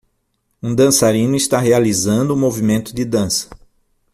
Um 0.63 0.73
dançarino 0.73 1.35
está 1.35 1.59
realizando 1.59 2.33
um 2.33 2.39
movimento 2.39 2.91
de 2.91 3.05
dança. 3.05 3.47